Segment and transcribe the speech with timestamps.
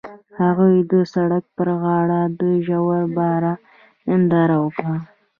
[0.39, 3.59] هغوی د سړک پر غاړه د ژور باران
[4.07, 4.95] ننداره وکړه.